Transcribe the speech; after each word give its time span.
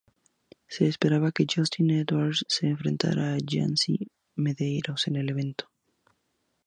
Se 0.67 0.87
esperaba 0.87 1.31
que 1.31 1.45
Justin 1.47 1.91
Edwards 1.91 2.43
se 2.49 2.65
enfrentara 2.65 3.35
a 3.35 3.37
Yancy 3.37 4.07
Medeiros 4.35 5.07
en 5.07 5.15
el 5.17 5.29
evento. 5.29 5.69